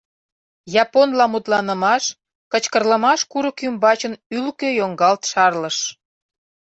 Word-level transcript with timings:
Японла 0.83 1.25
мутланымаш, 1.33 2.03
кычкырлымаш 2.51 3.19
курык 3.31 3.57
ӱмбачын 3.67 4.13
ӱлкӧ 4.37 4.69
йоҥгалт 4.79 5.21
шарлыш. 5.31 5.77